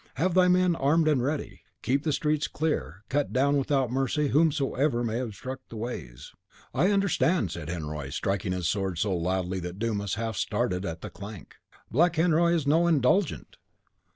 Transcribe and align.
Have 0.15 0.33
thy 0.33 0.47
men 0.47 0.75
armed 0.75 1.07
and 1.07 1.21
ready; 1.21 1.61
keep 1.83 2.01
the 2.01 2.11
streets 2.11 2.47
clear; 2.47 3.03
cut 3.07 3.31
down 3.31 3.57
without 3.57 3.91
mercy 3.91 4.29
whomsoever 4.29 5.03
may 5.03 5.19
obstruct 5.19 5.69
the 5.69 5.75
ways." 5.77 6.33
"I 6.73 6.89
understand," 6.89 7.51
said 7.51 7.69
Henriot, 7.69 8.11
striking 8.13 8.51
his 8.51 8.67
sword 8.67 8.97
so 8.97 9.13
loudly 9.15 9.59
that 9.59 9.77
Dumas 9.77 10.15
half 10.15 10.37
started 10.37 10.85
at 10.87 11.01
the 11.01 11.11
clank, 11.11 11.57
"Black 11.91 12.15
Henriot 12.15 12.55
is 12.55 12.65
no 12.65 12.87
'Indulgent. 12.87 13.57